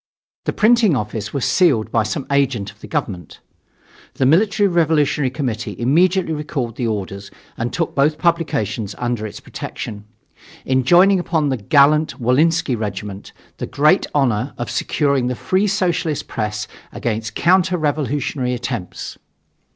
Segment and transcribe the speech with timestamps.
[0.45, 3.39] The printing office was sealed by some agent of the government.
[4.15, 10.05] The Military Revolutionary Committee immediately recalled the orders and took both publications under its protection,
[10.65, 16.67] enjoining upon the "gallant Wolinsky Regiment the great honor of securing the free Socialist press
[16.91, 19.19] against counter revolutionary attempts."